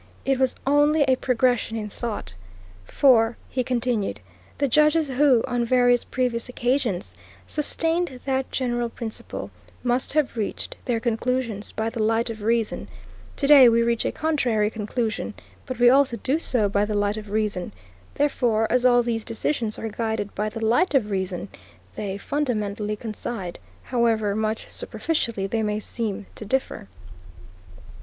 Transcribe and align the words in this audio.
It 0.25 0.39
was 0.39 0.55
only 0.65 1.03
a 1.03 1.15
progression 1.15 1.77
in 1.77 1.87
thought. 1.87 2.33
For, 2.85 3.37
he 3.49 3.63
continued, 3.63 4.19
the 4.57 4.67
judges 4.67 5.09
who, 5.09 5.43
on 5.47 5.63
various 5.63 6.03
previous 6.03 6.49
occasions, 6.49 7.13
sustained 7.45 8.07
that 8.25 8.49
general 8.51 8.89
principle, 8.89 9.51
must 9.83 10.13
have 10.13 10.35
reached 10.37 10.75
their 10.85 10.99
conclusions 10.99 11.71
by 11.71 11.91
the 11.91 12.01
light 12.01 12.31
of 12.31 12.41
reason; 12.41 12.87
to 13.35 13.45
day 13.45 13.69
we 13.69 13.83
reach 13.83 14.03
a 14.03 14.11
contrary 14.11 14.71
conclusion, 14.71 15.35
but 15.67 15.77
we 15.77 15.87
also 15.87 16.17
do 16.17 16.39
so 16.39 16.67
by 16.67 16.83
the 16.83 16.95
light 16.97 17.15
of 17.17 17.29
reason; 17.29 17.71
therefore, 18.15 18.65
as 18.71 18.87
all 18.87 19.03
these 19.03 19.23
decisions 19.23 19.77
are 19.77 19.87
guided 19.87 20.33
by 20.33 20.49
the 20.49 20.65
light 20.65 20.95
of 20.95 21.11
reason 21.11 21.47
they 21.93 22.17
fundamentally 22.17 22.95
coincide, 22.95 23.59
however 23.83 24.35
much 24.35 24.65
superficially 24.67 25.45
they 25.45 25.61
may 25.61 25.79
seem 25.79 26.25
to 26.33 26.43
differ. 26.43 26.87